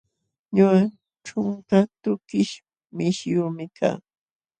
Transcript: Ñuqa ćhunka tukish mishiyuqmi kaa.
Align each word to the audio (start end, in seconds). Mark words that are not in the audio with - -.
Ñuqa 0.55 0.81
ćhunka 1.25 1.79
tukish 2.01 2.53
mishiyuqmi 2.95 3.65
kaa. 3.77 3.97